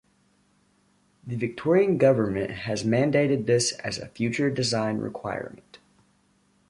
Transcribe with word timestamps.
The 1.27 1.35
Victorian 1.35 1.99
Government 1.99 2.49
has 2.49 2.83
mandated 2.83 3.45
this 3.45 3.71
as 3.73 3.99
a 3.99 4.07
future 4.07 4.49
design 4.49 4.97
requirement. 4.97 5.77